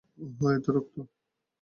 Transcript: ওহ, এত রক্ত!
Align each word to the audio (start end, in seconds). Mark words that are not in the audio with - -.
ওহ, 0.21 0.49
এত 0.55 0.65
রক্ত! 0.75 0.95